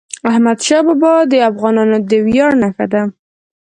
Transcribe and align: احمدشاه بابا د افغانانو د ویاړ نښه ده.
احمدشاه 0.29 0.81
بابا 0.87 1.13
د 1.31 1.33
افغانانو 1.49 1.97
د 2.09 2.11
ویاړ 2.25 2.51
نښه 2.63 2.85
ده. 2.93 3.01